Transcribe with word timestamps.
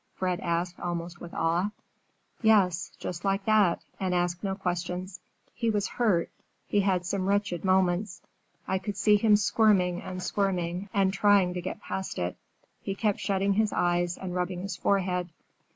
Fred 0.15 0.39
asked, 0.39 0.79
almost 0.79 1.21
with 1.21 1.31
awe. 1.35 1.69
"Yes, 2.41 2.89
just 2.97 3.23
like 3.23 3.45
that, 3.45 3.83
and 3.99 4.15
asked 4.15 4.43
no 4.43 4.55
questions. 4.55 5.19
He 5.53 5.69
was 5.69 5.87
hurt; 5.89 6.31
he 6.65 6.79
had 6.79 7.05
some 7.05 7.27
wretched 7.27 7.63
moments. 7.63 8.23
I 8.67 8.79
could 8.79 8.97
see 8.97 9.17
him 9.17 9.35
squirming 9.35 10.01
and 10.01 10.23
squirming 10.23 10.89
and 10.91 11.13
trying 11.13 11.53
to 11.53 11.61
get 11.61 11.81
past 11.83 12.17
it. 12.17 12.35
He 12.81 12.95
kept 12.95 13.19
shutting 13.19 13.53
his 13.53 13.71
eyes 13.71 14.17
and 14.17 14.33
rubbing 14.33 14.63
his 14.63 14.75
forehead. 14.75 15.29